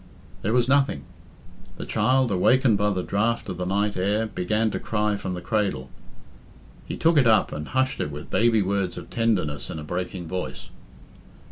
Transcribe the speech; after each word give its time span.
There 0.41 0.51
was 0.51 0.67
nothing. 0.67 1.03
The 1.77 1.85
child, 1.85 2.31
awakened 2.31 2.75
by 2.75 2.89
the 2.89 3.03
draught 3.03 3.47
of 3.49 3.57
the 3.59 3.67
night 3.67 3.95
air, 3.95 4.25
began 4.25 4.71
to 4.71 4.79
cry 4.79 5.15
from 5.15 5.35
the 5.35 5.41
cradle. 5.41 5.91
He 6.87 6.97
took 6.97 7.17
it 7.19 7.27
up 7.27 7.51
and 7.51 7.67
hushed 7.67 7.99
it 7.99 8.09
with 8.09 8.31
baby 8.31 8.63
words 8.63 8.97
of 8.97 9.11
tenderness 9.11 9.69
in 9.69 9.77
a 9.77 9.83
breaking 9.83 10.27
voice. 10.27 10.69